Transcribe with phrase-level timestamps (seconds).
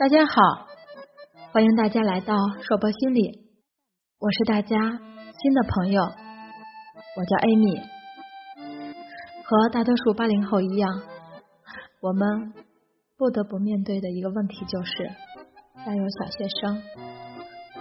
[0.00, 0.66] 大家好，
[1.52, 3.50] 欢迎大家来到硕博心理，
[4.18, 7.76] 我是大家新的朋友，我叫艾米。
[9.44, 11.02] 和大多数八零后一样，
[12.00, 12.54] 我们
[13.18, 15.06] 不得不面对的一个问题就是
[15.84, 16.82] 家有小学生。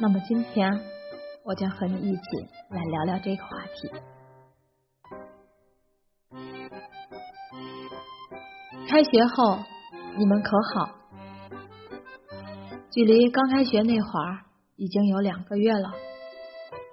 [0.00, 0.72] 那么今天
[1.44, 2.22] 我将和你一起
[2.70, 3.90] 来聊聊这个话题。
[8.88, 9.58] 开学后
[10.16, 10.95] 你们可好？
[12.96, 14.38] 距离刚开学那会儿
[14.76, 15.90] 已经有两个月了，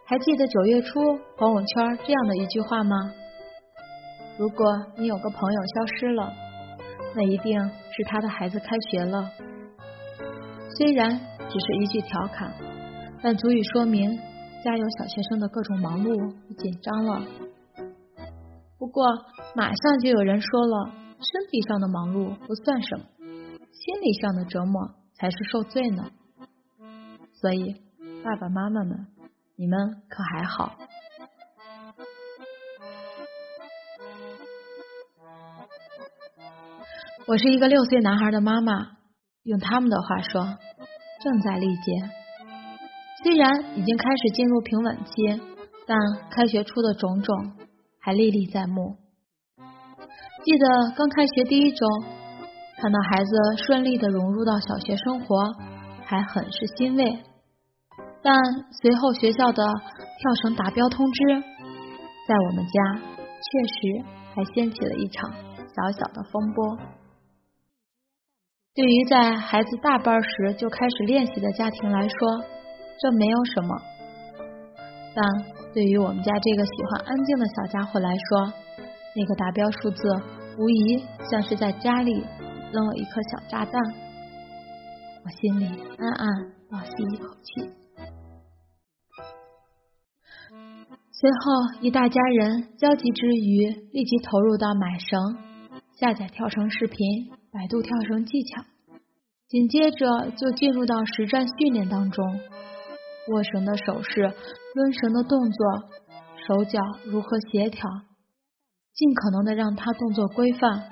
[0.05, 0.99] 还记得九月初
[1.38, 3.09] 朋友圈这样的一句话吗？
[4.38, 4.66] 如果
[4.98, 6.34] 你有个朋友消失了，
[7.16, 9.29] 那一定是他的孩子开学了。
[10.77, 11.17] 虽然
[11.48, 12.54] 只是一句调侃，
[13.21, 14.13] 但足以说明
[14.62, 17.26] 家有小学生的各种忙碌与紧张了。
[18.77, 19.05] 不过
[19.55, 24.96] 马上就有人说了，身体上的忙碌不算什么，心理上的折磨。
[25.24, 26.12] 还是受罪呢，
[27.32, 27.82] 所以
[28.26, 29.07] 爸爸妈妈们，
[29.55, 30.76] 你们可还好？
[37.26, 38.98] 我是一个六岁男孩的妈妈，
[39.43, 40.57] 用他们的话说，
[41.21, 42.10] 正在历劫。
[43.24, 45.41] 虽然已经开始进入平稳期，
[45.87, 45.98] 但
[46.32, 47.54] 开学初的种种
[48.02, 48.98] 还历历在目。
[50.43, 51.87] 记得刚开学第一周。
[52.84, 53.31] 看到孩子
[53.65, 55.37] 顺利的融入到小学生活，
[56.03, 57.17] 还很是欣慰。
[58.21, 58.35] 但
[58.81, 61.41] 随后学校的跳绳达标通知，
[62.27, 64.03] 在我们家确实
[64.35, 66.78] 还掀起了一场小小的风波。
[68.75, 72.18] 对于在孩子大班时就开始练习的家庭来说，
[73.00, 73.78] 这没有什么；
[75.16, 75.23] 但
[75.73, 78.53] 对于我们家这个喜欢安静的小家伙来说，
[79.16, 80.03] 那个达标数字
[80.59, 82.25] 无疑像是在家里。
[82.73, 83.79] 扔了一颗小炸弹，
[85.23, 85.66] 我心里
[86.00, 86.28] 暗暗
[86.72, 87.69] 倒吸一口气。
[91.11, 95.38] 随后，一大家人焦急之余，立即投入到买绳、
[95.91, 98.63] 下载跳绳视频、百度跳绳技巧，
[99.47, 102.25] 紧接着就进入到实战训练当中。
[103.31, 104.34] 握绳的手势、
[104.75, 105.84] 抡绳的动作、
[106.47, 107.88] 手脚如何协调，
[108.94, 110.90] 尽可能的让他动作规范。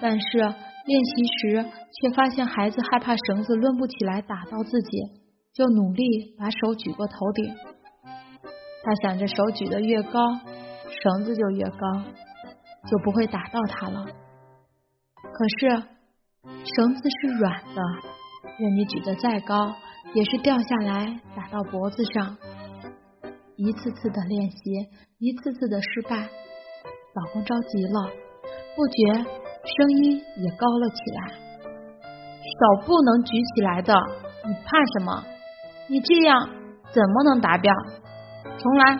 [0.00, 4.98] 但是练习时，却发现孩子害怕绳子抡不起来打到自己，
[5.52, 7.54] 就努力把手举过头顶。
[8.82, 10.20] 他想着手举得越高，
[11.02, 12.02] 绳子就越高，
[12.88, 14.06] 就不会打到他了。
[15.22, 15.82] 可是
[16.64, 17.82] 绳子是软的，
[18.58, 19.74] 任你举得再高，
[20.14, 22.36] 也是掉下来打到脖子上。
[23.56, 24.58] 一次次的练习，
[25.18, 28.10] 一次次的失败，老公着急了，
[28.76, 29.47] 不觉。
[29.76, 33.94] 声音也高了起来，手不能举起来的，
[34.46, 35.24] 你怕什么？
[35.88, 36.48] 你这样
[36.92, 37.74] 怎么能达标？
[38.58, 38.98] 重来。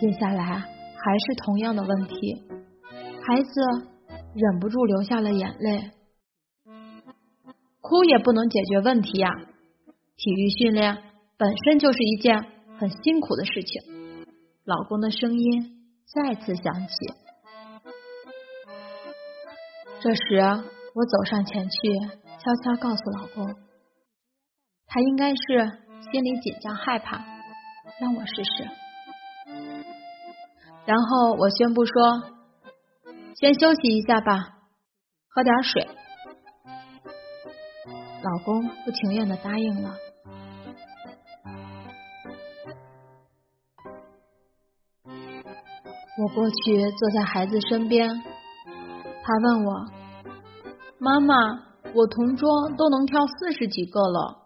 [0.00, 2.42] 接下来还是同样的问题，
[3.26, 3.60] 孩子
[4.34, 5.90] 忍不住流下了眼泪。
[7.80, 9.30] 哭也不能解决问题呀！
[10.16, 10.96] 体育训练
[11.36, 12.44] 本身就是一件
[12.78, 13.82] 很辛苦的事情。
[14.64, 17.23] 老公的声音再次响起。
[20.04, 20.20] 这时，
[20.94, 21.78] 我走上前去，
[22.38, 23.54] 悄悄告诉老公，
[24.86, 25.34] 他应该是
[26.12, 27.24] 心里紧张害怕，
[27.98, 28.68] 让我试试。
[30.84, 31.94] 然后我宣布说
[33.40, 34.58] ：“先休息一下吧，
[35.30, 35.88] 喝点水。”
[38.22, 39.96] 老公不情愿的答应了。
[46.18, 48.33] 我过去坐在孩子身边。
[49.26, 49.72] 他问我
[51.00, 51.34] ：“妈妈，
[51.94, 52.46] 我同桌
[52.76, 54.36] 都能跳四十几个了，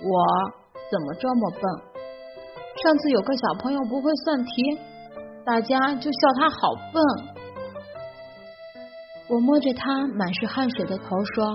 [0.00, 0.52] 我
[0.88, 1.62] 怎么这么笨？
[2.80, 4.78] 上次有个小朋友不会算题，
[5.44, 6.56] 大家就笑他好
[6.92, 7.02] 笨。”
[9.26, 11.52] 我摸着他满是汗水的头说：“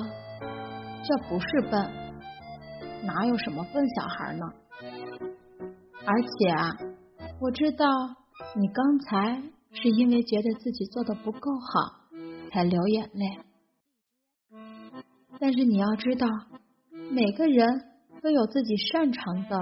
[1.02, 1.90] 这不是笨，
[3.06, 4.46] 哪有什么笨小孩呢？
[6.06, 6.76] 而且啊，
[7.40, 7.86] 我知道
[8.58, 9.42] 你刚才
[9.72, 11.99] 是因为觉得自己做的不够好。”
[12.52, 13.40] 才流眼泪，
[15.40, 16.28] 但是你要知道，
[17.12, 17.68] 每个人
[18.22, 19.58] 都有自己擅长的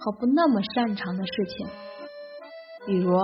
[0.00, 1.66] 和不那么擅长的事情。
[2.86, 3.16] 比如，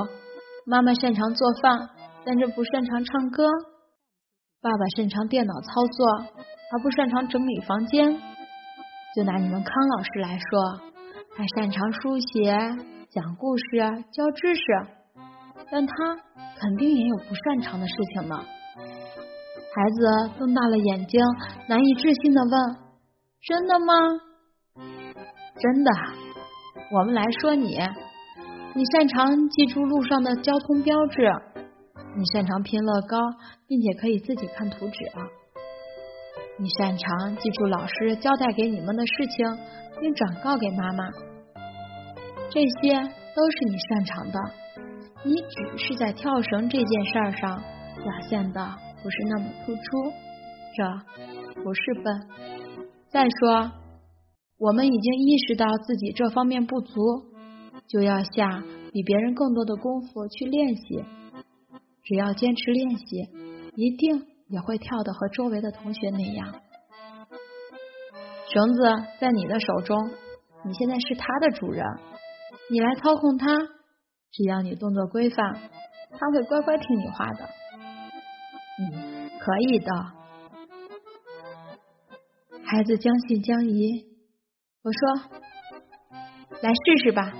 [0.66, 1.90] 妈妈擅长做饭，
[2.24, 3.44] 但是不擅长唱歌；
[4.60, 6.06] 爸爸擅长电脑操作，
[6.72, 8.20] 而不擅长整理房间。
[9.16, 10.80] 就拿你们康老师来说，
[11.36, 12.52] 他擅长书写、
[13.10, 13.64] 讲故事、
[14.10, 14.62] 教知识，
[15.70, 15.94] 但他
[16.58, 18.44] 肯定也有不擅长的事情呢。
[19.74, 21.20] 孩子瞪大了眼睛，
[21.68, 22.76] 难以置信的问
[23.42, 23.92] ：“真的吗
[25.58, 25.90] ？”“真的。”
[26.94, 27.76] 我们来说你，
[28.74, 31.28] 你擅长记住路上的交通标志，
[32.16, 33.18] 你擅长拼乐高，
[33.66, 34.98] 并且可以自己看图纸。
[36.56, 39.58] 你擅长记住老师交代给你们的事情，
[40.00, 41.04] 并转告给妈妈。
[42.48, 42.94] 这些
[43.34, 44.38] 都是你擅长的，
[45.24, 47.56] 你只是在跳绳这件事儿上
[47.96, 48.60] 表现的
[49.04, 49.80] 不是那么突出，
[50.74, 52.26] 这不是笨。
[53.10, 53.70] 再说，
[54.58, 56.96] 我们已经意识到自己这方面不足，
[57.86, 61.04] 就要下比别人更多的功夫去练习。
[62.02, 63.28] 只要坚持练习，
[63.76, 66.54] 一定也会跳得和周围的同学那样。
[68.50, 68.82] 绳子
[69.20, 70.10] 在你的手中，
[70.64, 71.84] 你现在是它的主人。
[72.70, 73.46] 你来操控它，
[74.32, 75.60] 只要你动作规范，
[76.10, 77.46] 它会乖乖听你话的。
[78.78, 79.90] 嗯，可以的。
[82.64, 84.04] 孩子将信将疑。
[84.82, 85.30] 我说
[86.60, 87.32] ：“来试试吧。”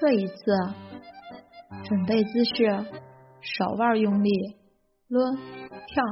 [0.00, 0.34] 这一次，
[1.84, 2.84] 准备姿势，
[3.40, 4.30] 手腕用力，
[5.08, 5.36] 抡，
[5.86, 6.04] 跳。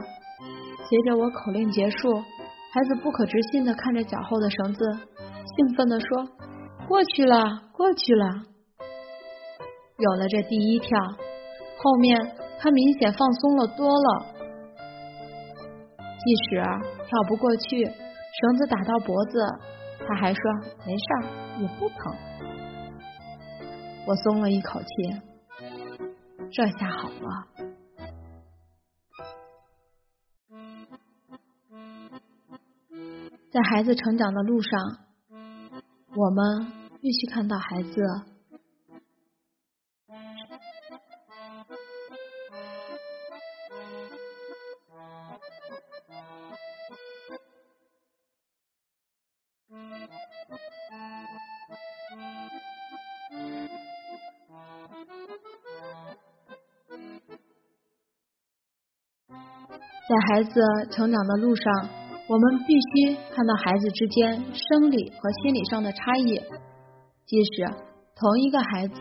[0.88, 4.84] 随着我口令结束，孩子不可置信的看着脚后的绳子，
[5.56, 6.28] 兴奋的说。
[6.86, 8.26] 过去了，过去了。
[9.98, 10.98] 有了这第一跳，
[11.78, 14.26] 后面他明显放松了多了。
[15.98, 16.62] 即使
[17.08, 19.44] 跳不过去，绳子打到脖子，
[20.06, 20.40] 他还说
[20.86, 21.24] 没事儿，
[21.60, 22.14] 也不疼。
[24.06, 24.86] 我松了一口气，
[26.52, 27.48] 这下好了。
[33.50, 34.80] 在孩子成长的路上。
[36.14, 36.70] 我们
[37.00, 38.02] 必须看到孩子
[60.08, 60.60] 在孩子
[60.90, 61.88] 成长的路上。
[62.28, 66.40] 我们必须看到孩子之间生理和心理上的差异，
[67.26, 67.66] 即使
[68.14, 68.94] 同一个孩子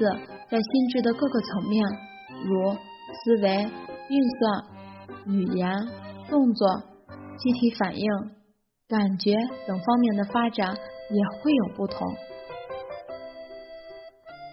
[0.49, 1.85] 在心智的各个层面，
[2.43, 3.69] 如思维、
[4.09, 4.63] 运算、
[5.27, 5.87] 语言、
[6.29, 6.83] 动作、
[7.37, 8.05] 机体反应、
[8.89, 9.33] 感觉
[9.65, 10.67] 等方面的发展
[11.11, 12.05] 也会有不同。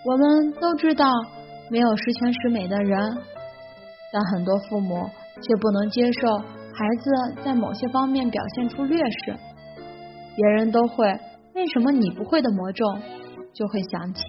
[0.04, 1.10] 我们都知道
[1.70, 3.18] 没有十全十美的人，
[4.12, 5.10] 但很多父母
[5.40, 6.38] 却不能接受。
[6.38, 9.36] 孩子在某些方面表现出劣势，
[10.36, 11.06] 别人都会，
[11.54, 12.84] 为什么你不会的魔咒
[13.52, 14.22] 就会响起。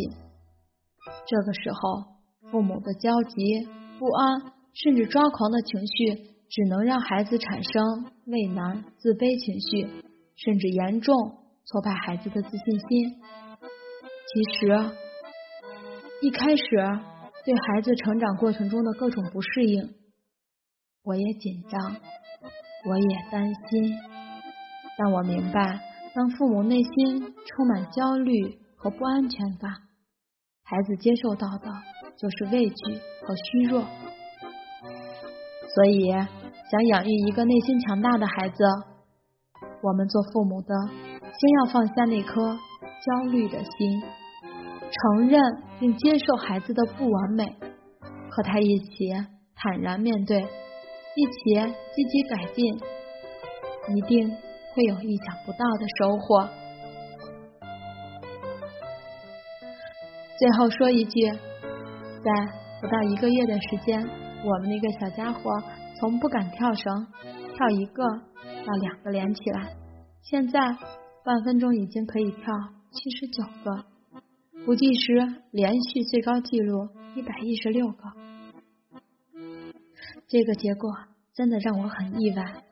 [1.28, 3.68] 这个时候，父母的焦急、
[4.00, 4.42] 不安，
[4.74, 6.16] 甚至抓狂的情绪，
[6.50, 10.04] 只能让孩子产生畏难、自卑情绪，
[10.36, 11.16] 甚至严重
[11.66, 13.16] 挫败孩子的自信心。
[14.32, 14.90] 其实，
[16.22, 16.64] 一开始
[17.46, 19.90] 对孩子成长过程中的各种不适应，
[21.04, 21.96] 我也紧张。
[22.86, 23.94] 我也担心，
[24.98, 25.82] 但我明白，
[26.16, 29.70] 当父母内心充满焦虑和不安全感，
[30.64, 31.70] 孩子接受到的
[32.18, 33.82] 就是畏惧和虚弱。
[35.76, 36.10] 所以，
[36.72, 38.64] 想养育一个内心强大的孩子，
[39.84, 42.58] 我们做父母的先要放下那颗
[43.06, 44.02] 焦虑的心，
[44.90, 45.42] 承认
[45.82, 47.58] 并接受孩子的不完美，
[48.32, 49.12] 和他一起
[49.54, 50.48] 坦然面对。
[51.16, 52.66] 一起积极改进，
[53.96, 54.30] 一定
[54.74, 56.48] 会有意想不到的收获。
[60.38, 62.32] 最后说一句，在
[62.80, 64.00] 不到一个月的时间，
[64.46, 65.52] 我们那个小家伙
[66.00, 67.08] 从不敢跳绳，
[67.56, 69.76] 跳一个到两个连起来，
[70.22, 70.60] 现在
[71.26, 72.54] 半分钟已经可以跳
[72.92, 73.84] 七十九个，
[74.66, 78.29] 不计时连续最高纪录一百一十六个。
[80.30, 80.92] 这个结果
[81.34, 82.64] 真的让我很意外。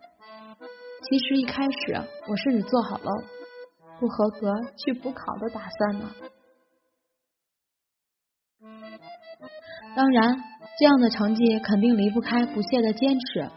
[1.10, 1.96] 其实一开始
[2.28, 3.12] 我甚至做好了
[4.00, 6.12] 不合格去补考的打算呢。
[9.96, 10.36] 当然，
[10.78, 13.50] 这样的成绩肯定离不开不懈的坚持。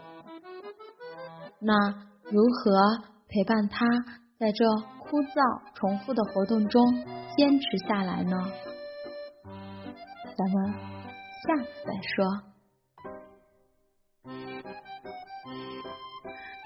[1.59, 1.73] 那
[2.23, 3.85] 如何陪伴他
[4.39, 4.65] 在这
[4.97, 6.83] 枯燥重复的活动中
[7.37, 8.35] 坚持下来呢？
[10.35, 10.73] 咱们
[11.45, 12.50] 下次再说。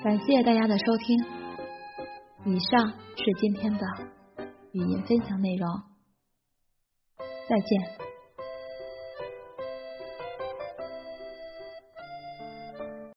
[0.06, 1.20] 感谢大家的收听，
[2.46, 3.80] 以上是今天的
[4.72, 5.68] 语音分享内容，
[7.50, 8.05] 再见。